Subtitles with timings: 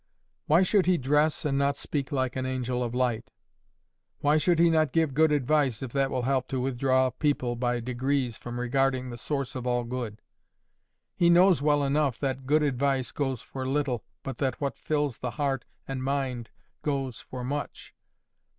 [0.47, 3.29] Why should he dress and not speak like an angel of light?
[4.21, 7.79] Why should he not give good advice if that will help to withdraw people by
[7.81, 10.19] degrees from regarding the source of all good?
[11.15, 15.31] He knows well enough that good advice goes for little, but that what fills the
[15.37, 16.49] heart and mind
[16.81, 17.93] goes for much.